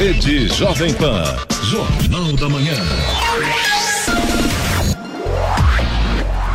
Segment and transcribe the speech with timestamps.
[0.00, 1.24] Rede Jovem Pan.
[1.62, 2.74] Jornal da Manhã.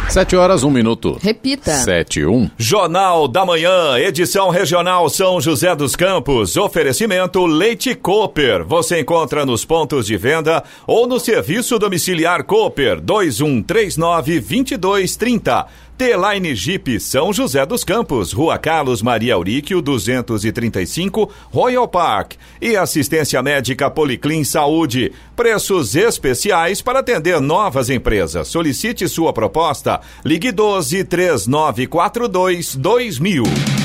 [0.09, 1.19] Sete horas, um minuto.
[1.21, 1.71] Repita.
[1.71, 2.49] Sete, um.
[2.57, 6.57] Jornal da Manhã, edição regional São José dos Campos.
[6.57, 8.63] Oferecimento Leite Cooper.
[8.63, 15.67] Você encontra nos pontos de venda ou no serviço domiciliar Cooper 2139 2230.
[15.97, 22.33] T-Line Jeep São José dos Campos, Rua Carlos Maria Auríquio, 235, Royal Park.
[22.61, 25.13] E assistência médica Policlin Saúde.
[25.37, 28.49] Preços especiais para atender novas empresas.
[28.49, 30.01] Solicite sua proposta.
[30.25, 33.84] Ligue 12 3942 2000.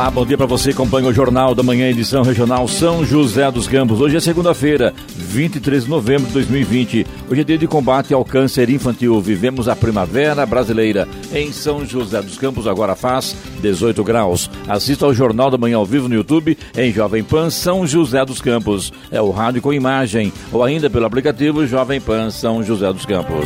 [0.00, 0.70] Olá, bom dia para você.
[0.70, 4.00] Acompanha o Jornal da Manhã, edição regional São José dos Campos.
[4.00, 7.06] Hoje é segunda-feira, 23 de novembro de 2020.
[7.30, 9.20] Hoje é dia de combate ao câncer infantil.
[9.20, 12.66] Vivemos a primavera brasileira em São José dos Campos.
[12.66, 14.50] Agora faz 18 graus.
[14.66, 18.40] Assista ao Jornal da Manhã ao vivo no YouTube em Jovem Pan São José dos
[18.40, 18.90] Campos.
[19.10, 23.44] É o rádio com imagem ou ainda pelo aplicativo Jovem Pan São José dos Campos.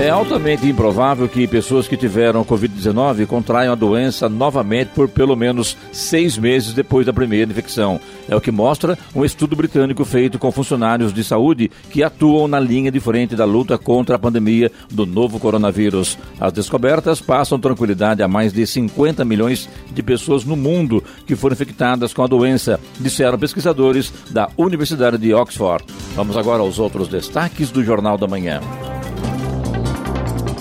[0.00, 5.76] É altamente improvável que pessoas que tiveram Covid-19 contraiam a doença novamente por pelo menos
[5.92, 8.00] seis meses depois da primeira infecção.
[8.26, 12.58] É o que mostra um estudo britânico feito com funcionários de saúde que atuam na
[12.58, 16.16] linha de frente da luta contra a pandemia do novo coronavírus.
[16.40, 21.52] As descobertas passam tranquilidade a mais de 50 milhões de pessoas no mundo que foram
[21.52, 25.84] infectadas com a doença, disseram pesquisadores da Universidade de Oxford.
[26.16, 28.62] Vamos agora aos outros destaques do Jornal da Manhã.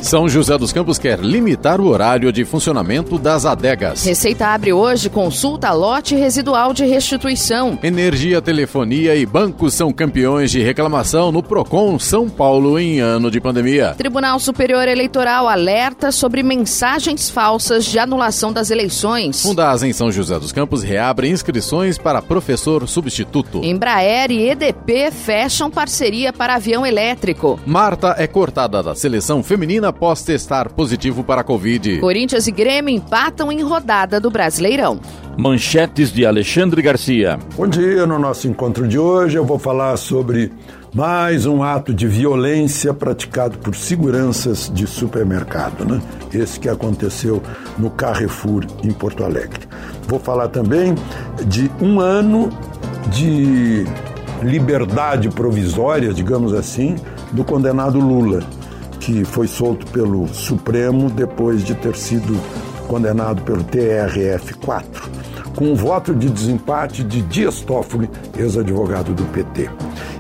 [0.02, 4.06] São José dos Campos quer limitar o horário de funcionamento das adegas.
[4.06, 7.78] Receita abre hoje consulta lote residual de restituição.
[7.84, 13.42] Energia, telefonia e bancos são campeões de reclamação no Procon São Paulo em ano de
[13.42, 13.94] pandemia.
[13.98, 19.42] Tribunal Superior Eleitoral alerta sobre mensagens falsas de anulação das eleições.
[19.42, 23.64] Fundas em São José dos Campos reabre inscrições para professor substituto.
[23.64, 27.60] Embraer e EDP fecham parceria para avião elétrico.
[27.66, 32.00] Marta é cortada da seleção feminina após testar positivo para a Covid.
[32.00, 35.00] Corinthians e Grêmio empatam em rodada do Brasileirão.
[35.38, 37.40] Manchetes de Alexandre Garcia.
[37.56, 40.52] Bom dia, no nosso encontro de hoje eu vou falar sobre
[40.94, 46.02] mais um ato de violência praticado por seguranças de supermercado, né?
[46.34, 47.42] Esse que aconteceu
[47.78, 49.62] no Carrefour em Porto Alegre.
[50.08, 50.96] Vou falar também
[51.46, 52.50] de um ano
[53.12, 53.86] de
[54.42, 56.96] liberdade provisória, digamos assim,
[57.32, 58.42] do condenado Lula
[59.10, 62.40] que foi solto pelo Supremo depois de ter sido
[62.88, 64.84] condenado pelo TRF4,
[65.56, 69.68] com um voto de desempate de Dias Toffoli, ex-advogado do PT.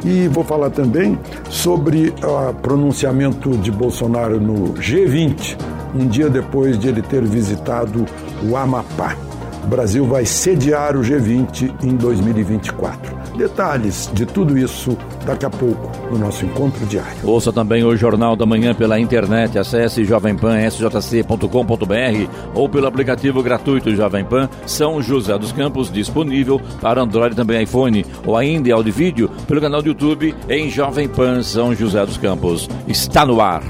[0.03, 1.19] E vou falar também
[1.51, 5.55] sobre o pronunciamento de Bolsonaro no G20,
[5.93, 8.07] um dia depois de ele ter visitado
[8.43, 9.15] o Amapá.
[9.63, 13.19] O Brasil vai sediar o G20 em 2024.
[13.37, 14.97] Detalhes de tudo isso
[15.29, 17.17] daqui a pouco no nosso encontro diário.
[17.23, 19.59] Ouça também o Jornal da Manhã pela internet.
[19.59, 27.33] Acesse jovempan.sjc.com.br ou pelo aplicativo gratuito Jovem Pan São José dos Campos, disponível para Android
[27.33, 31.07] e também iPhone, ou ainda em áudio e vídeo pelo canal do YouTube em Jovem
[31.07, 32.67] Pan São José dos Campos.
[32.87, 33.61] Está no ar.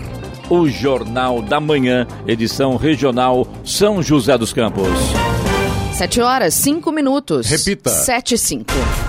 [0.50, 4.88] O Jornal da Manhã, edição regional São José dos Campos.
[5.94, 7.48] 7 horas, 5 minutos.
[7.48, 7.90] Repita.
[7.90, 9.09] 7 e 5.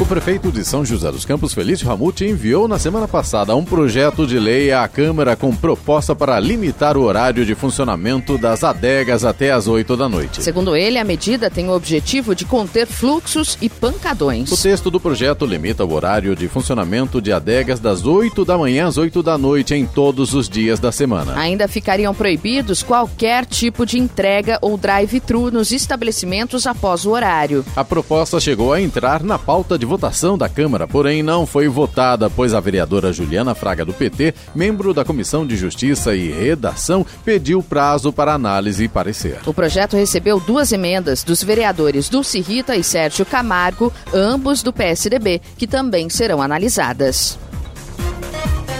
[0.00, 4.26] O prefeito de São José dos Campos, Felício Ramute, enviou na semana passada um projeto
[4.26, 9.52] de lei à Câmara com proposta para limitar o horário de funcionamento das adegas até
[9.52, 10.42] às 8 da noite.
[10.42, 14.50] Segundo ele, a medida tem o objetivo de conter fluxos e pancadões.
[14.50, 18.86] O texto do projeto limita o horário de funcionamento de adegas das 8 da manhã
[18.86, 21.38] às 8 da noite em todos os dias da semana.
[21.38, 27.62] Ainda ficariam proibidos qualquer tipo de entrega ou drive-thru nos estabelecimentos após o horário.
[27.76, 32.30] A proposta chegou a entrar na pauta de votação da Câmara, porém não foi votada,
[32.30, 37.60] pois a vereadora Juliana Fraga do PT, membro da Comissão de Justiça e Redação, pediu
[37.60, 39.40] prazo para análise e parecer.
[39.44, 45.42] O projeto recebeu duas emendas dos vereadores Dulce Rita e Sérgio Camargo, ambos do PSDB,
[45.58, 47.36] que também serão analisadas.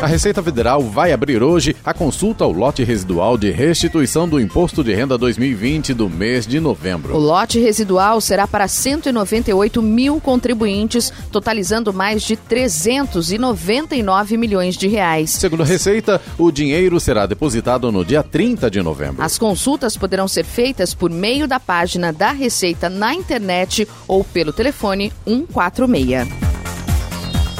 [0.03, 4.83] A Receita Federal vai abrir hoje a consulta ao lote residual de restituição do Imposto
[4.83, 7.15] de Renda 2020 do mês de novembro.
[7.15, 15.33] O lote residual será para 198 mil contribuintes, totalizando mais de 399 milhões de reais.
[15.33, 19.23] Segundo a Receita, o dinheiro será depositado no dia 30 de novembro.
[19.23, 24.51] As consultas poderão ser feitas por meio da página da Receita na internet ou pelo
[24.51, 26.50] telefone 146.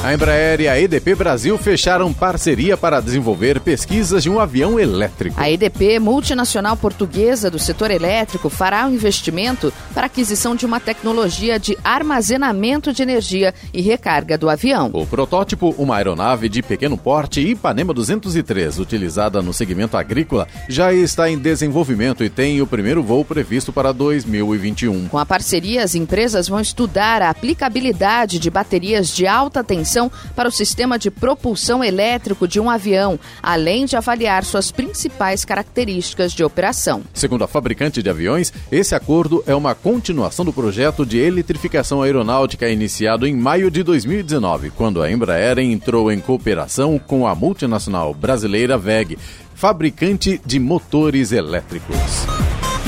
[0.03, 5.39] A Embraer e a EDP Brasil fecharam parceria para desenvolver pesquisas de um avião elétrico.
[5.39, 11.59] A EDP, multinacional portuguesa do setor elétrico, fará um investimento para aquisição de uma tecnologia
[11.59, 14.89] de armazenamento de energia e recarga do avião.
[14.91, 21.29] O protótipo, uma aeronave de pequeno porte Ipanema 203, utilizada no segmento agrícola, já está
[21.29, 25.09] em desenvolvimento e tem o primeiro voo previsto para 2021.
[25.09, 29.90] Com a parceria, as empresas vão estudar a aplicabilidade de baterias de alta tensão
[30.35, 36.31] para o sistema de propulsão elétrico de um avião, além de avaliar suas principais características
[36.33, 37.01] de operação.
[37.13, 42.69] Segundo a fabricante de aviões, esse acordo é uma continuação do projeto de eletrificação aeronáutica
[42.69, 48.77] iniciado em maio de 2019, quando a Embraer entrou em cooperação com a multinacional brasileira
[48.77, 49.17] VEG,
[49.53, 51.95] fabricante de motores elétricos.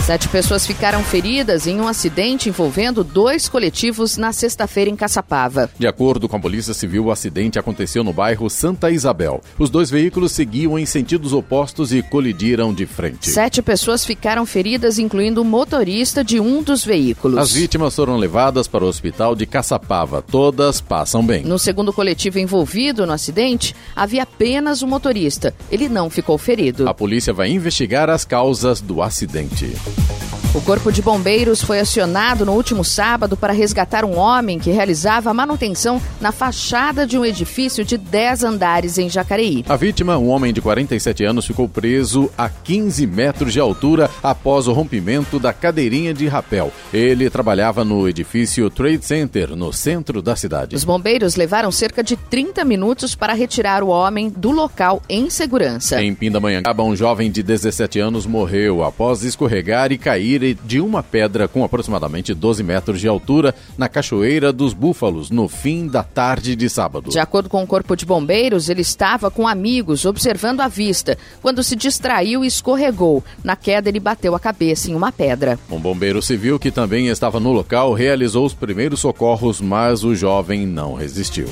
[0.05, 5.69] Sete pessoas ficaram feridas em um acidente envolvendo dois coletivos na sexta-feira em Caçapava.
[5.79, 9.39] De acordo com a Polícia Civil, o acidente aconteceu no bairro Santa Isabel.
[9.57, 13.29] Os dois veículos seguiam em sentidos opostos e colidiram de frente.
[13.29, 17.37] Sete pessoas ficaram feridas, incluindo o motorista de um dos veículos.
[17.37, 20.21] As vítimas foram levadas para o hospital de Caçapava.
[20.21, 21.45] Todas passam bem.
[21.45, 25.55] No segundo coletivo envolvido no acidente, havia apenas o motorista.
[25.71, 26.89] Ele não ficou ferido.
[26.89, 29.71] A polícia vai investigar as causas do acidente.
[29.95, 30.42] Thank you.
[30.55, 35.33] O Corpo de Bombeiros foi acionado no último sábado para resgatar um homem que realizava
[35.33, 39.65] manutenção na fachada de um edifício de 10 andares em Jacareí.
[39.67, 44.67] A vítima, um homem de 47 anos, ficou preso a 15 metros de altura após
[44.67, 46.71] o rompimento da cadeirinha de rapel.
[46.93, 50.75] Ele trabalhava no edifício Trade Center, no centro da cidade.
[50.75, 55.99] Os bombeiros levaram cerca de 30 minutos para retirar o homem do local em segurança.
[55.99, 61.47] Em Pindamonhangaba, um jovem de 17 anos morreu após escorregar e cair de uma pedra
[61.47, 66.69] com aproximadamente 12 metros de altura na Cachoeira dos Búfalos no fim da tarde de
[66.69, 67.09] sábado.
[67.09, 71.63] De acordo com o Corpo de Bombeiros, ele estava com amigos observando a vista quando
[71.63, 73.23] se distraiu e escorregou.
[73.43, 75.59] Na queda, ele bateu a cabeça em uma pedra.
[75.69, 80.65] Um bombeiro civil que também estava no local realizou os primeiros socorros, mas o jovem
[80.65, 81.47] não resistiu.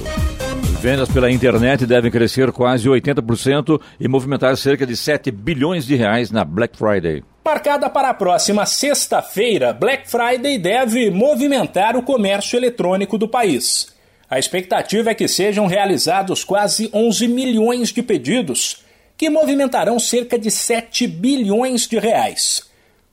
[0.82, 6.32] Vendas pela internet devem crescer quase 80% e movimentar cerca de 7 bilhões de reais
[6.32, 7.24] na Black Friday.
[7.46, 13.94] Marcada para a próxima sexta-feira, Black Friday deve movimentar o comércio eletrônico do país.
[14.28, 18.84] A expectativa é que sejam realizados quase 11 milhões de pedidos,
[19.16, 22.64] que movimentarão cerca de 7 bilhões de reais.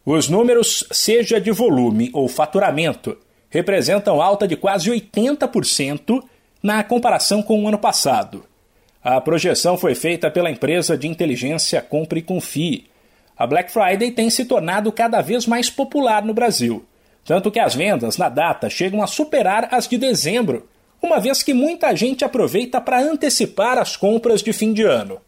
[0.06, 3.14] Os números, seja de volume ou faturamento,
[3.50, 6.22] representam alta de quase 80%
[6.62, 8.44] na comparação com o ano passado.
[9.02, 12.88] A projeção foi feita pela empresa de inteligência Compre e Confie
[13.38, 16.84] a Black Friday tem se tornado cada vez mais popular no Brasil,
[17.24, 20.68] tanto que as vendas na data chegam a superar as de dezembro,
[21.00, 25.20] uma vez que muita gente aproveita para antecipar as compras de fim de ano.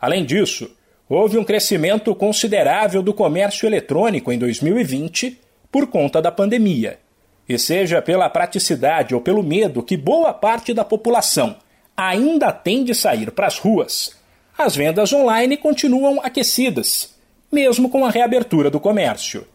[0.00, 0.70] Além disso,
[1.08, 5.36] houve um crescimento considerável do comércio eletrônico em 2020
[5.72, 7.00] por conta da pandemia.
[7.48, 11.56] E seja pela praticidade ou pelo medo que boa parte da população
[11.96, 14.16] ainda tem de sair para as ruas,
[14.56, 17.16] as vendas online continuam aquecidas
[17.50, 19.46] mesmo com a reabertura do comércio.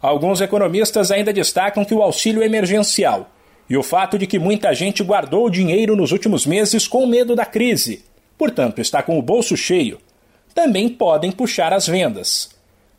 [0.00, 3.30] Alguns economistas ainda destacam que o auxílio emergencial
[3.68, 7.44] e o fato de que muita gente guardou dinheiro nos últimos meses com medo da
[7.44, 8.04] crise,
[8.36, 9.98] portanto está com o bolso cheio,
[10.54, 12.50] também podem puxar as vendas.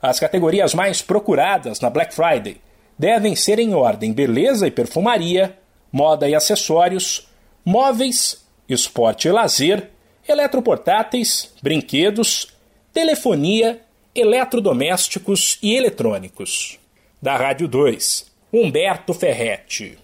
[0.01, 2.57] As categorias mais procuradas na Black Friday
[2.97, 5.57] devem ser em ordem beleza e perfumaria,
[5.91, 7.27] moda e acessórios,
[7.63, 9.89] móveis, esporte e lazer,
[10.27, 12.53] eletroportáteis, brinquedos,
[12.93, 13.81] telefonia
[14.15, 16.79] eletrodomésticos e eletrônicos.
[17.21, 19.97] Da Rádio 2, Humberto Ferretti.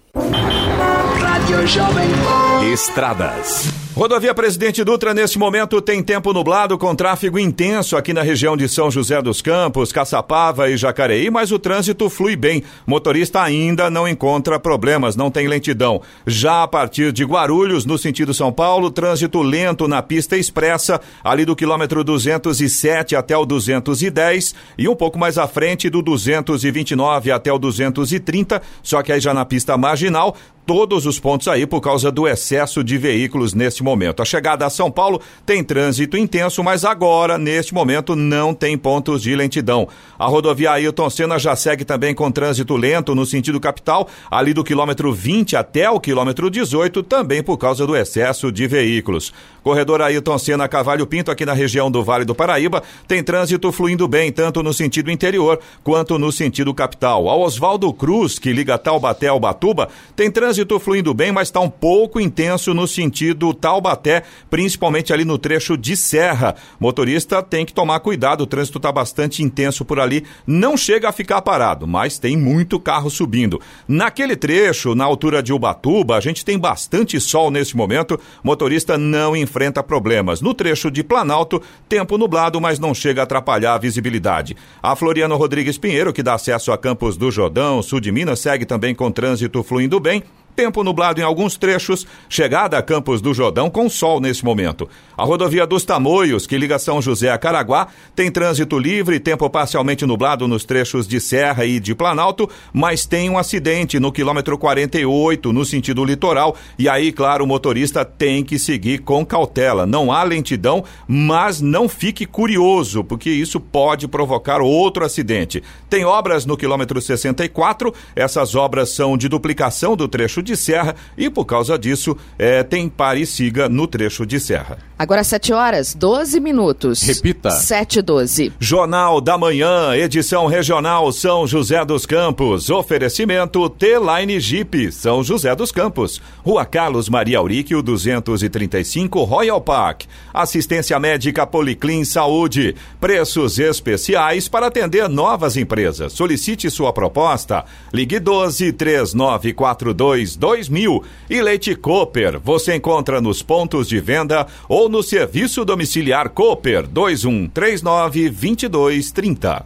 [2.72, 3.83] Estradas.
[3.96, 8.68] Rodovia Presidente Dutra, neste momento, tem tempo nublado com tráfego intenso aqui na região de
[8.68, 12.64] São José dos Campos, Caçapava e Jacareí, mas o trânsito flui bem.
[12.88, 16.02] Motorista ainda não encontra problemas, não tem lentidão.
[16.26, 21.46] Já a partir de Guarulhos, no sentido São Paulo, trânsito lento na pista expressa, ali
[21.46, 27.54] do quilômetro 207 até o 210 e um pouco mais à frente do 229 até
[27.54, 30.36] o 230, só que aí já na pista marginal,
[30.66, 34.22] todos os pontos aí por causa do excesso de veículos neste momento.
[34.22, 39.22] A chegada a São Paulo tem trânsito intenso, mas agora, neste momento, não tem pontos
[39.22, 39.88] de lentidão.
[40.18, 44.64] A rodovia Ailton Senna já segue também com trânsito lento no sentido capital, ali do
[44.64, 49.34] quilômetro 20 até o quilômetro 18, também por causa do excesso de veículos.
[49.64, 54.10] Corredor Ailton Senna Cavalho Pinto, aqui na região do Vale do Paraíba, tem trânsito fluindo
[54.10, 57.30] bem, tanto no sentido interior quanto no sentido capital.
[57.30, 61.70] A Oswaldo Cruz, que liga Taubaté ao Batuba, tem trânsito fluindo bem, mas está um
[61.70, 66.56] pouco intenso no sentido Taubaté, principalmente ali no trecho de serra.
[66.78, 70.26] Motorista tem que tomar cuidado, o trânsito está bastante intenso por ali.
[70.46, 73.62] Não chega a ficar parado, mas tem muito carro subindo.
[73.88, 78.20] Naquele trecho, na altura de Ubatuba, a gente tem bastante sol nesse momento.
[78.44, 79.53] Motorista não enfrenta
[79.84, 80.42] problemas.
[80.42, 84.56] No trecho de Planalto, tempo nublado, mas não chega a atrapalhar a visibilidade.
[84.82, 88.66] A Floriano Rodrigues Pinheiro, que dá acesso a Campos do Jordão, sul de Minas, segue
[88.66, 90.24] também com trânsito fluindo bem.
[90.56, 94.88] Tempo nublado em alguns trechos, chegada a Campos do Jordão com sol nesse momento.
[95.18, 100.06] A rodovia dos Tamoios, que liga São José a Caraguá, tem trânsito livre, tempo parcialmente
[100.06, 105.52] nublado nos trechos de Serra e de Planalto, mas tem um acidente no quilômetro 48,
[105.52, 109.88] no sentido litoral, e aí, claro, o motorista tem que seguir com cautela.
[109.88, 115.64] Não há lentidão, mas não fique curioso, porque isso pode provocar outro acidente.
[115.90, 121.30] Tem obras no quilômetro 64, essas obras são de duplicação do trecho de serra e,
[121.30, 124.78] por causa disso, é, tem pare e siga no trecho de serra.
[124.98, 127.02] Agora 7 horas, 12 minutos.
[127.02, 127.50] Repita.
[127.50, 128.54] 7 e 12.
[128.60, 132.70] Jornal da Manhã, edição regional São José dos Campos.
[132.70, 136.22] Oferecimento T-Line Jeep, São José dos Campos.
[136.42, 140.04] Rua Carlos Maria Auríquio, 235, Royal Park.
[140.34, 142.76] Assistência médica Policlin Saúde.
[143.02, 146.14] Preços especiais para atender novas empresas.
[146.14, 147.66] Solicite sua proposta.
[147.92, 151.04] Ligue 12 3942 2000.
[151.30, 158.30] E Leite Cooper, você encontra nos pontos de venda ou no serviço domiciliar Cooper 2139
[158.30, 159.66] 2230.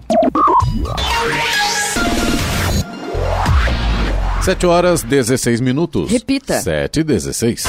[4.42, 6.10] 7 horas 16 minutos.
[6.10, 6.62] Repita.
[6.62, 7.66] 7 e 16.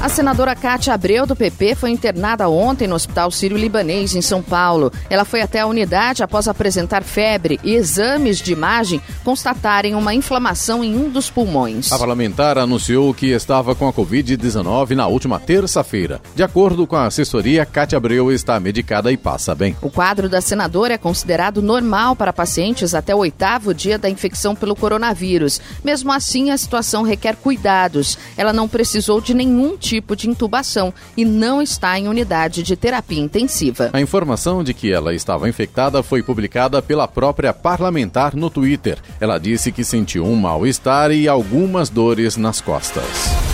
[0.00, 4.90] A senadora Cátia Abreu, do PP, foi internada ontem no Hospital Sírio-Libanês, em São Paulo.
[5.10, 10.82] Ela foi até a unidade após apresentar febre e exames de imagem constatarem uma inflamação
[10.82, 11.92] em um dos pulmões.
[11.92, 16.18] A parlamentar anunciou que estava com a Covid-19 na última terça-feira.
[16.34, 19.76] De acordo com a assessoria, Cátia Abreu está medicada e passa bem.
[19.82, 24.56] O quadro da senadora é considerado normal para pacientes até o oitavo dia da infecção
[24.56, 25.60] pelo coronavírus.
[25.84, 28.16] Mesmo assim, a situação requer cuidados.
[28.34, 33.20] Ela não precisou de nenhum tipo de intubação e não está em unidade de terapia
[33.20, 33.90] intensiva.
[33.92, 38.98] A informação de que ela estava infectada foi publicada pela própria parlamentar no Twitter.
[39.20, 43.49] Ela disse que sentiu um mal-estar e algumas dores nas costas.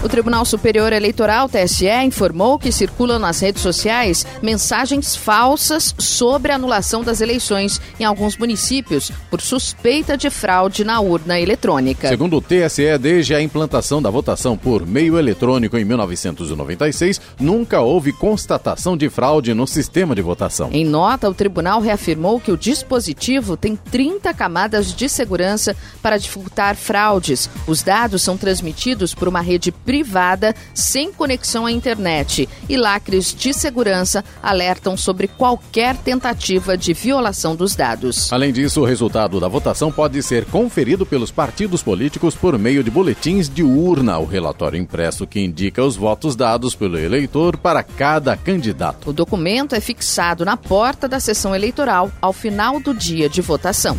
[0.00, 6.54] O Tribunal Superior Eleitoral, TSE, informou que circulam nas redes sociais mensagens falsas sobre a
[6.54, 12.08] anulação das eleições em alguns municípios por suspeita de fraude na urna eletrônica.
[12.08, 18.12] Segundo o TSE, desde a implantação da votação por meio eletrônico em 1996, nunca houve
[18.12, 20.70] constatação de fraude no sistema de votação.
[20.70, 26.76] Em nota, o tribunal reafirmou que o dispositivo tem 30 camadas de segurança para dificultar
[26.76, 27.50] fraudes.
[27.66, 33.54] Os dados são transmitidos por uma rede privada sem conexão à internet e lacres de
[33.54, 38.30] segurança alertam sobre qualquer tentativa de violação dos dados.
[38.30, 42.90] Além disso, o resultado da votação pode ser conferido pelos partidos políticos por meio de
[42.90, 48.36] boletins de urna, o relatório impresso que indica os votos dados pelo eleitor para cada
[48.36, 49.08] candidato.
[49.08, 53.96] O documento é fixado na porta da sessão eleitoral ao final do dia de votação.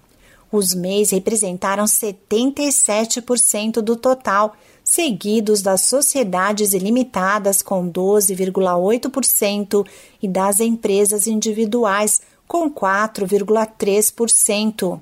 [0.53, 4.57] Os MEIs representaram 77% do total,
[4.91, 9.87] seguidos das sociedades ilimitadas com 12,8%
[10.21, 15.01] e das empresas individuais com 4,3%.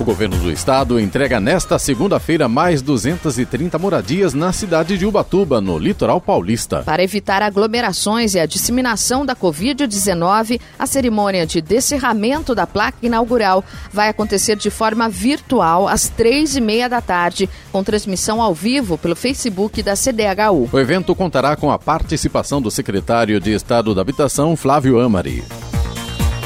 [0.00, 5.78] O governo do estado entrega nesta segunda-feira mais 230 moradias na cidade de Ubatuba, no
[5.78, 6.82] litoral paulista.
[6.82, 13.64] Para evitar aglomerações e a disseminação da Covid-19, a cerimônia de descerramento da placa inaugural
[13.92, 18.98] vai acontecer de forma virtual às três e meia da tarde, com transmissão ao vivo
[18.98, 20.68] pelo Facebook da CDHU.
[20.72, 25.44] O evento contará com a participação do secretário de Estado da Habitação, Flávio Amari.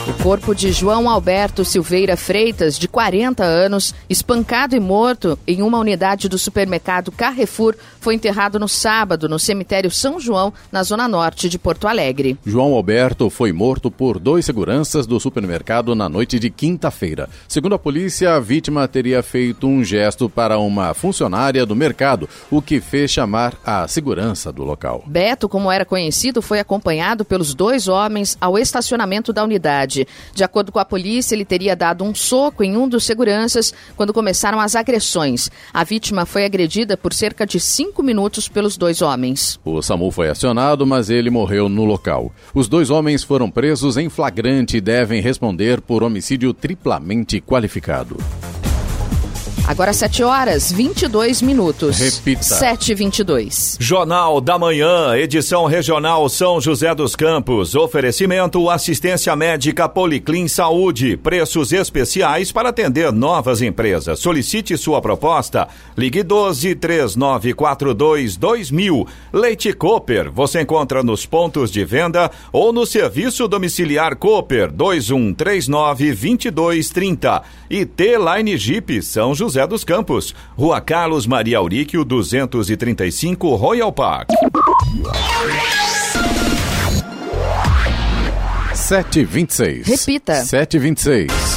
[0.08, 5.80] O corpo de João Alberto Silveira Freitas, de 40 anos, espancado e morto em uma
[5.80, 7.74] unidade do supermercado Carrefour,
[8.06, 12.38] foi enterrado no sábado no cemitério São João, na zona norte de Porto Alegre.
[12.46, 17.28] João Alberto foi morto por dois seguranças do supermercado na noite de quinta-feira.
[17.48, 22.62] Segundo a polícia, a vítima teria feito um gesto para uma funcionária do mercado, o
[22.62, 25.02] que fez chamar a segurança do local.
[25.04, 30.06] Beto, como era conhecido, foi acompanhado pelos dois homens ao estacionamento da unidade.
[30.32, 34.14] De acordo com a polícia, ele teria dado um soco em um dos seguranças quando
[34.14, 35.50] começaram as agressões.
[35.74, 39.60] A vítima foi agredida por cerca de cinco minutos pelos dois homens.
[39.64, 42.32] O SAMU foi acionado, mas ele morreu no local.
[42.54, 48.16] Os dois homens foram presos em flagrante e devem responder por homicídio triplamente qualificado.
[49.68, 51.98] Agora 7 horas 22 minutos.
[51.98, 52.40] Repita.
[52.40, 53.76] 7 e 22.
[53.80, 57.74] Jornal da Manhã, edição regional São José dos Campos.
[57.74, 61.16] Oferecimento assistência médica Policlin Saúde.
[61.16, 64.20] Preços especiais para atender novas empresas.
[64.20, 65.66] Solicite sua proposta.
[65.98, 69.08] Ligue 12 3942 2000.
[69.32, 70.30] Leite Cooper.
[70.30, 77.42] Você encontra nos pontos de venda ou no serviço domiciliar Cooper 2139 2230.
[77.68, 84.28] E T-Line Jeep São José José dos Campos, Rua Carlos Maria Auríquio, 235, Royal Park.
[88.74, 89.86] Sete vinte e seis.
[89.86, 90.34] Repita.
[90.44, 91.55] Sete vinte e seis.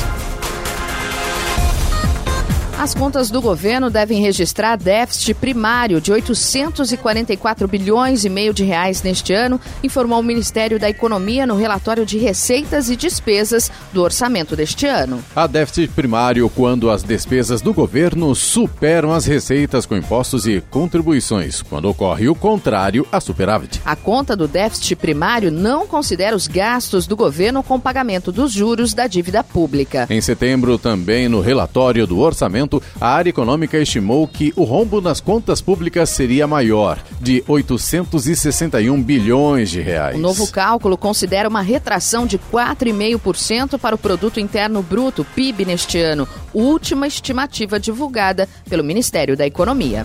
[2.80, 9.04] As contas do governo devem registrar déficit primário de 844 bilhões e meio de reais
[9.04, 14.56] neste ano, informou o Ministério da Economia no relatório de receitas e despesas do orçamento
[14.56, 15.22] deste ano.
[15.36, 21.62] Há déficit primário quando as despesas do governo superam as receitas com impostos e contribuições,
[21.62, 23.82] quando ocorre o contrário, a superávit.
[23.84, 28.94] A conta do déficit primário não considera os gastos do governo com pagamento dos juros
[28.94, 30.08] da dívida pública.
[30.10, 32.69] Em setembro, também no relatório do orçamento,
[33.00, 39.70] a área econômica estimou que o rombo nas contas públicas seria maior, de 861 bilhões
[39.70, 40.16] de reais.
[40.16, 46.00] O novo cálculo considera uma retração de 4,5% para o produto interno bruto, PIB neste
[46.00, 50.04] ano, última estimativa divulgada pelo Ministério da Economia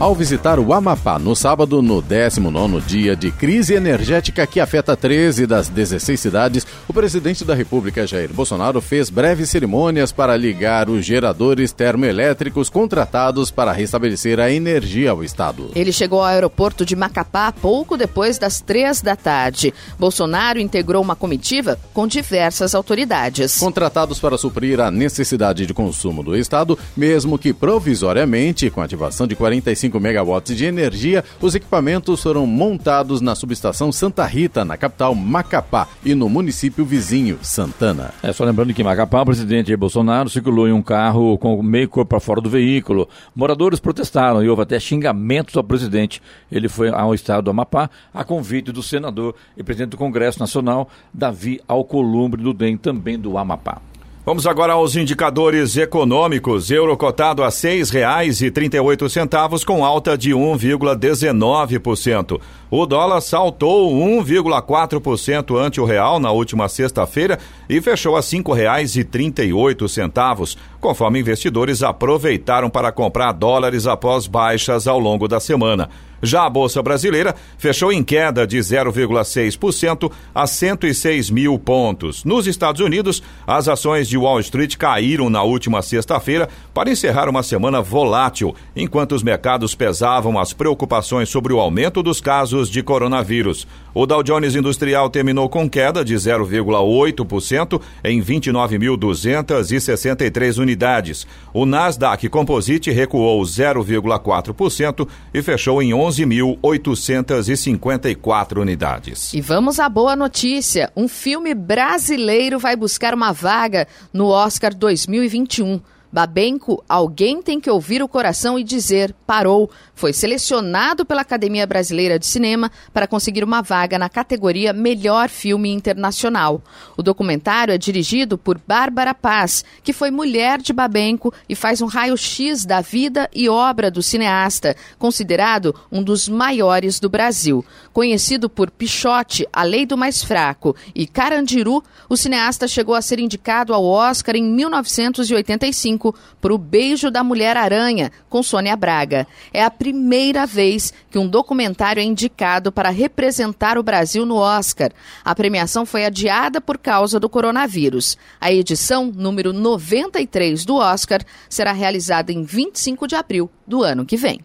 [0.00, 5.44] ao visitar o Amapá no sábado, no 19 dia de crise energética que afeta 13
[5.44, 11.04] das 16 cidades, o presidente da República, Jair Bolsonaro, fez breves cerimônias para ligar os
[11.04, 15.72] geradores termoelétricos contratados para restabelecer a energia ao Estado.
[15.74, 19.74] Ele chegou ao aeroporto de Macapá pouco depois das três da tarde.
[19.98, 23.58] Bolsonaro integrou uma comitiva com diversas autoridades.
[23.58, 29.34] Contratados para suprir a necessidade de consumo do Estado, mesmo que provisoriamente, com ativação de
[29.34, 35.14] 45 5 megawatts de energia, os equipamentos foram montados na subestação Santa Rita, na capital
[35.14, 38.12] Macapá, e no município vizinho, Santana.
[38.22, 41.88] É só lembrando que em Macapá, o presidente Bolsonaro circulou em um carro com meio
[41.88, 43.08] corpo para fora do veículo.
[43.34, 46.20] Moradores protestaram e houve até xingamentos ao presidente.
[46.52, 50.88] Ele foi ao estado do Amapá a convite do senador e presidente do Congresso Nacional,
[51.12, 53.80] Davi Alcolumbre, do DEM, também do Amapá.
[54.28, 56.70] Vamos agora aos indicadores econômicos.
[56.70, 62.38] Euro cotado a R$ 6,38 com alta de 1,19%.
[62.70, 67.38] O dólar saltou 1,4% ante o real na última sexta-feira
[67.70, 75.26] e fechou a R$ 5,38, conforme investidores aproveitaram para comprar dólares após baixas ao longo
[75.26, 75.88] da semana.
[76.22, 82.24] Já a Bolsa Brasileira fechou em queda de 0,6% a 106 mil pontos.
[82.24, 87.42] Nos Estados Unidos, as ações de Wall Street caíram na última sexta-feira para encerrar uma
[87.42, 93.66] semana volátil, enquanto os mercados pesavam as preocupações sobre o aumento dos casos de coronavírus.
[93.94, 101.26] O Dow Jones Industrial terminou com queda de 0,8% em 29.263 unidades.
[101.52, 109.32] O Nasdaq Composite recuou 0,4% e fechou em 11.854 unidades.
[109.34, 115.80] E vamos à boa notícia: um filme brasileiro vai buscar uma vaga no Oscar 2021.
[116.10, 119.70] Babenco, alguém tem que ouvir o coração e dizer parou.
[119.94, 125.70] Foi selecionado pela Academia Brasileira de Cinema para conseguir uma vaga na categoria Melhor Filme
[125.70, 126.62] Internacional.
[126.96, 131.86] O documentário é dirigido por Bárbara Paz, que foi mulher de Babenco e faz um
[131.86, 137.64] raio-x da vida e obra do cineasta, considerado um dos maiores do Brasil.
[137.92, 143.18] Conhecido por Pichote, A Lei do Mais Fraco e Carandiru, o cineasta chegou a ser
[143.18, 145.97] indicado ao Oscar em 1985
[146.40, 149.26] para o Beijo da Mulher-Aranha, com Sônia Braga.
[149.52, 154.90] É a primeira vez que um documentário é indicado para representar o Brasil no Oscar.
[155.24, 158.16] A premiação foi adiada por causa do coronavírus.
[158.40, 164.16] A edição número 93 do Oscar será realizada em 25 de abril do ano que
[164.16, 164.40] vem.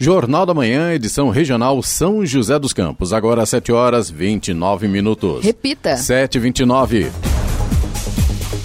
[0.00, 3.12] Jornal da Manhã, edição regional São José dos Campos.
[3.12, 5.44] Agora 7 horas 29 minutos.
[5.44, 5.94] Repita.
[5.96, 7.47] 7h29.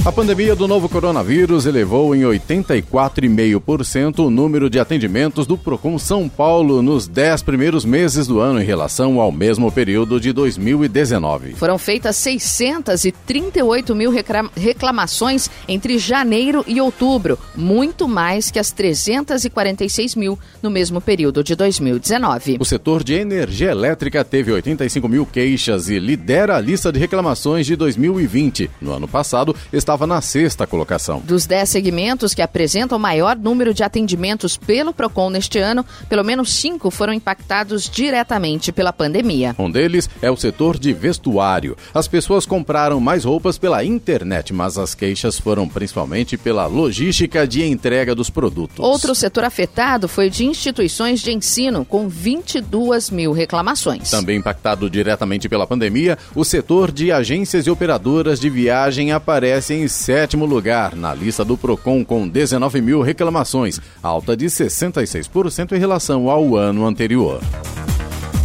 [0.06, 6.28] A pandemia do novo coronavírus elevou em 84,5% o número de atendimentos do Procon São
[6.28, 11.54] Paulo nos 10 primeiros meses do ano em relação ao mesmo período de 2019.
[11.54, 14.12] Foram feitas 638 mil
[14.58, 21.56] reclamações entre janeiro e outubro, muito mais que as 346 mil no mesmo período de
[21.56, 22.58] 2019.
[22.60, 27.66] O setor de energia elétrica teve 85 mil queixas e lidera a lista de reclamações
[27.66, 28.70] de 2020.
[28.82, 31.22] No ano passado, estava estava na sexta colocação.
[31.24, 36.52] Dos 10 segmentos que apresentam maior número de atendimentos pelo PROCON neste ano, pelo menos
[36.52, 39.56] cinco foram impactados diretamente pela pandemia.
[39.60, 41.78] Um deles é o setor de vestuário.
[41.94, 47.64] As pessoas compraram mais roupas pela internet, mas as queixas foram principalmente pela logística de
[47.64, 48.80] entrega dos produtos.
[48.80, 54.10] Outro setor afetado foi de instituições de ensino, com 22 mil reclamações.
[54.10, 59.83] Também impactado diretamente pela pandemia, o setor de agências e operadoras de viagem aparece em
[59.84, 65.80] em sétimo lugar na lista do PROCON com 19 mil reclamações, alta de 66% em
[65.80, 67.42] relação ao ano anterior.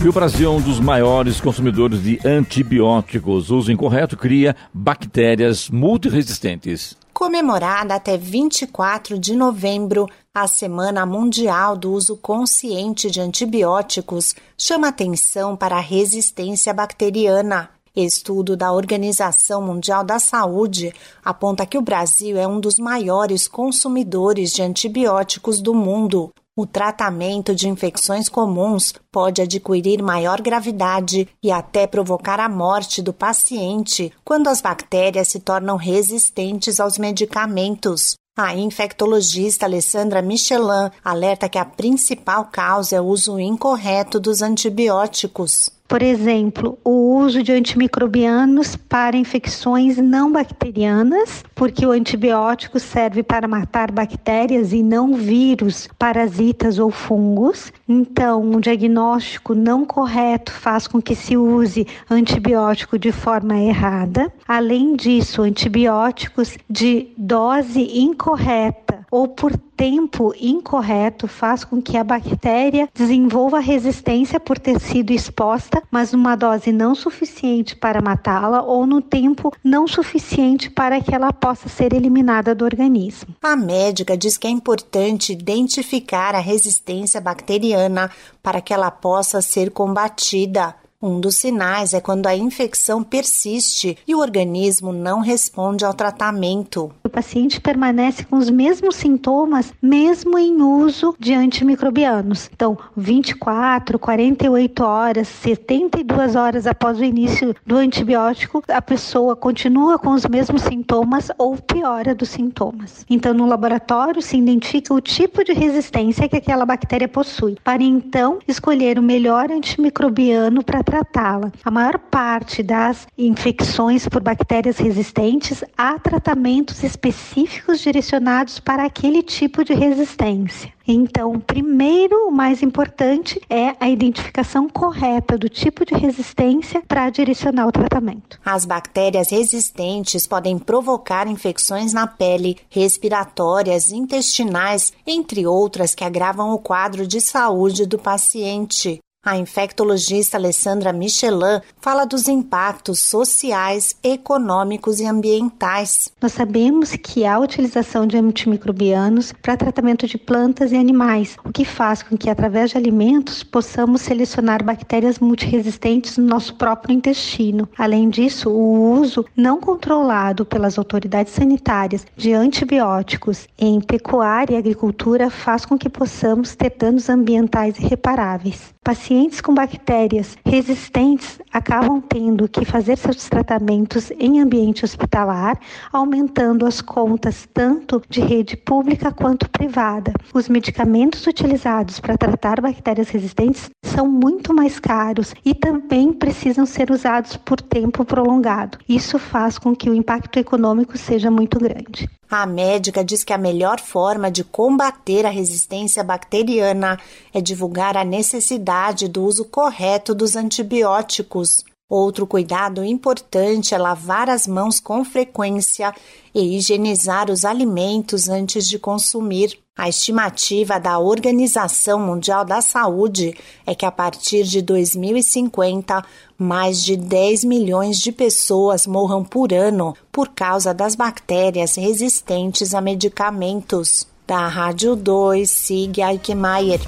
[0.05, 3.51] E o Brasil é um dos maiores consumidores de antibióticos.
[3.51, 6.97] O uso incorreto cria bactérias multiresistentes.
[7.13, 15.57] Comemorada até 24 de novembro, a Semana Mundial do Uso Consciente de Antibióticos chama atenção
[15.57, 17.71] para a resistência bacteriana.
[17.95, 24.53] Estudo da Organização Mundial da Saúde aponta que o Brasil é um dos maiores consumidores
[24.53, 26.33] de antibióticos do mundo.
[26.57, 33.13] O tratamento de infecções comuns pode adquirir maior gravidade e até provocar a morte do
[33.13, 38.17] paciente quando as bactérias se tornam resistentes aos medicamentos.
[38.37, 45.71] A infectologista Alessandra Michelin alerta que a principal causa é o uso incorreto dos antibióticos.
[45.89, 53.49] Por exemplo, o uso de antimicrobianos para infecções não bacterianas, porque o antibiótico serve para
[53.49, 57.73] matar bactérias e não vírus, parasitas ou fungos.
[57.89, 64.31] Então, um diagnóstico não correto faz com que se use antibiótico de forma errada.
[64.47, 72.89] Além disso, antibióticos de dose incorreta ou por tempo incorreto faz com que a bactéria
[72.95, 79.01] desenvolva resistência por ter sido exposta, mas numa dose não suficiente para matá-la ou no
[79.01, 83.35] tempo não suficiente para que ela possa ser eliminada do organismo.
[83.43, 88.11] A médica diz que é importante identificar a resistência bacteriana
[88.43, 90.75] para que ela possa ser combatida.
[91.01, 96.91] Um dos sinais é quando a infecção persiste e o organismo não responde ao tratamento.
[97.05, 102.51] O paciente permanece com os mesmos sintomas, mesmo em uso de antimicrobianos.
[102.53, 110.11] Então, 24, 48 horas, 72 horas após o início do antibiótico, a pessoa continua com
[110.11, 113.07] os mesmos sintomas ou piora dos sintomas.
[113.09, 118.41] Então, no laboratório se identifica o tipo de resistência que aquela bactéria possui, para então
[118.49, 121.53] escolher o melhor antimicrobiano para tratá-la.
[121.63, 129.63] A maior parte das infecções por bactérias resistentes há tratamentos específicos direcionados para aquele tipo
[129.65, 130.73] de resistência.
[130.91, 137.67] Então, primeiro, o mais importante é a identificação correta do tipo de resistência para direcionar
[137.67, 138.41] o tratamento.
[138.43, 146.59] As bactérias resistentes podem provocar infecções na pele, respiratórias, intestinais, entre outras que agravam o
[146.59, 148.99] quadro de saúde do paciente.
[149.25, 156.13] A infectologista Alessandra Michelin fala dos impactos sociais, econômicos e ambientais.
[156.23, 161.65] Nós sabemos que a utilização de antimicrobianos para tratamento de plantas e animais, o que
[161.65, 167.69] faz com que através de alimentos possamos selecionar bactérias multiresistentes no nosso próprio intestino.
[167.77, 175.29] Além disso, o uso não controlado pelas autoridades sanitárias de antibióticos em pecuária e agricultura
[175.29, 178.79] faz com que possamos ter danos ambientais irreparáveis.
[179.09, 185.59] Pacientes com bactérias resistentes acabam tendo que fazer seus tratamentos em ambiente hospitalar,
[185.91, 190.13] aumentando as contas tanto de rede pública quanto privada.
[190.35, 196.91] Os medicamentos utilizados para tratar bactérias resistentes são muito mais caros e também precisam ser
[196.91, 198.77] usados por tempo prolongado.
[198.87, 202.07] Isso faz com que o impacto econômico seja muito grande.
[202.31, 207.01] A médica diz que a melhor forma de combater a resistência bacteriana
[207.33, 211.65] é divulgar a necessidade do uso correto dos antibióticos.
[211.89, 215.95] Outro cuidado importante é lavar as mãos com frequência
[216.35, 219.59] e higienizar os alimentos antes de consumir.
[219.79, 223.33] A estimativa da Organização Mundial da Saúde
[223.65, 226.05] é que a partir de 2050,
[226.37, 232.81] mais de 10 milhões de pessoas morram por ano por causa das bactérias resistentes a
[232.81, 234.05] medicamentos.
[234.27, 236.81] Da Rádio 2, Sig Eichmeier.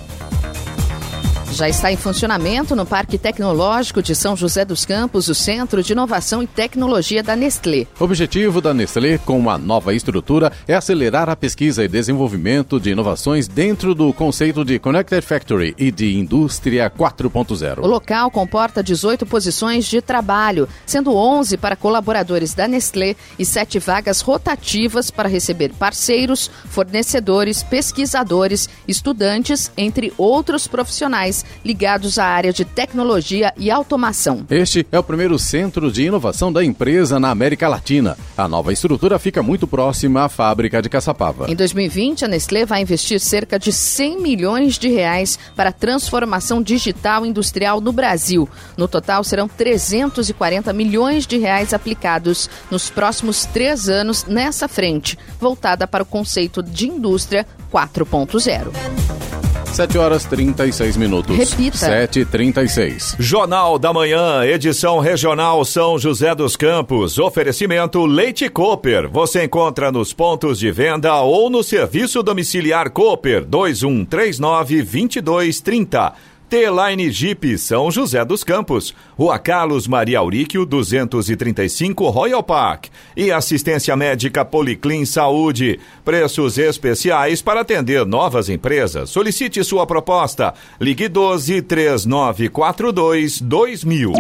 [1.53, 5.93] Já está em funcionamento no Parque Tecnológico de São José dos Campos o Centro de
[5.93, 7.89] Inovação e Tecnologia da Nestlé.
[7.99, 12.91] O objetivo da Nestlé com a nova estrutura é acelerar a pesquisa e desenvolvimento de
[12.91, 17.81] inovações dentro do conceito de Connected Factory e de Indústria 4.0.
[17.81, 23.81] O local comporta 18 posições de trabalho, sendo 11 para colaboradores da Nestlé e 7
[23.81, 32.65] vagas rotativas para receber parceiros, fornecedores, pesquisadores, estudantes, entre outros profissionais ligados à área de
[32.65, 34.45] tecnologia e automação.
[34.51, 38.17] Este é o primeiro centro de inovação da empresa na América Latina.
[38.37, 41.51] A nova estrutura fica muito próxima à fábrica de Caçapava.
[41.51, 46.63] Em 2020, a Nestlé vai investir cerca de 100 milhões de reais para a transformação
[46.63, 48.49] digital industrial no Brasil.
[48.77, 55.87] No total, serão 340 milhões de reais aplicados nos próximos três anos nessa frente, voltada
[55.87, 59.30] para o conceito de indústria 4.0.
[59.73, 61.37] 7 horas 36 minutos.
[61.37, 61.77] Repita.
[61.77, 67.19] 7 36 Jornal da Manhã, edição regional São José dos Campos.
[67.19, 69.09] Oferecimento Leite Cooper.
[69.09, 76.30] Você encontra nos pontos de venda ou no serviço domiciliar Cooper 2139 2230.
[76.51, 82.87] T-Line Jeep São José dos Campos, Rua Carlos Maria Auríquio, 235 Royal Park.
[83.17, 85.79] E assistência médica Policlin Saúde.
[86.05, 89.11] Preços especiais para atender novas empresas.
[89.11, 90.53] Solicite sua proposta.
[90.81, 94.13] Ligue 12 3942 2000.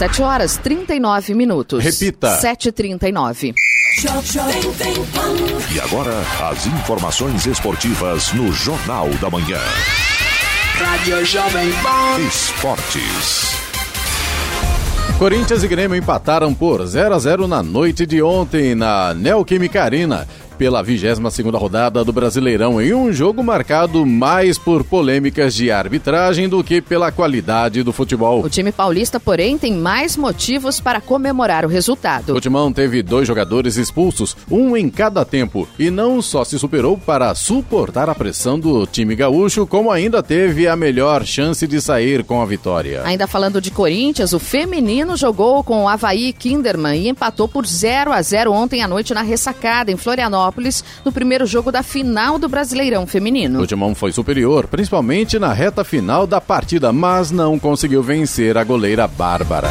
[0.00, 1.84] 7 horas 39 minutos.
[1.84, 2.40] Repita.
[2.40, 3.52] 7h39.
[5.74, 6.14] E agora,
[6.50, 9.60] as informações esportivas no Jornal da Manhã.
[10.78, 12.18] Rádio Jovem Pan.
[12.26, 13.52] Esportes.
[15.18, 20.26] Corinthians e Grêmio empataram por 0 a 0 na noite de ontem na Neoquímica Arena
[20.60, 26.50] pela 22 segunda rodada do Brasileirão em um jogo marcado mais por polêmicas de arbitragem
[26.50, 28.44] do que pela qualidade do futebol.
[28.44, 32.34] O time paulista, porém, tem mais motivos para comemorar o resultado.
[32.34, 36.98] O Timão teve dois jogadores expulsos, um em cada tempo, e não só se superou
[36.98, 42.22] para suportar a pressão do time gaúcho, como ainda teve a melhor chance de sair
[42.22, 43.00] com a vitória.
[43.06, 48.12] Ainda falando de Corinthians, o feminino jogou com o Havaí Kinderman e empatou por 0
[48.12, 50.49] a 0 ontem à noite na ressacada em Florianópolis
[51.04, 53.60] no primeiro jogo da final do Brasileirão Feminino.
[53.60, 58.64] O Timão foi superior, principalmente na reta final da partida, mas não conseguiu vencer a
[58.64, 59.70] goleira Bárbara.